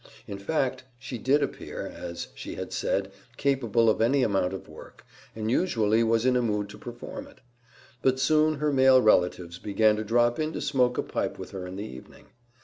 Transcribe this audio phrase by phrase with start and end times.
[0.25, 5.05] In fact, she did appear, as she had said, capable of any amount of work,
[5.35, 7.37] and usually was in a mood to perform it;
[8.01, 11.67] but soon her male relatives began to drop in to smoke a pipe with her
[11.67, 12.29] in the evening.